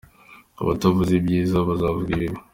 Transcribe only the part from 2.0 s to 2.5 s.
ibibi.